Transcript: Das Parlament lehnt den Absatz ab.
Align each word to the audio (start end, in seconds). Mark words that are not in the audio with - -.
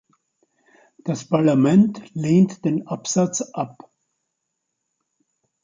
Das 1.03 1.25
Parlament 1.25 2.01
lehnt 2.15 2.65
den 2.65 2.87
Absatz 2.87 3.41
ab. 3.53 3.77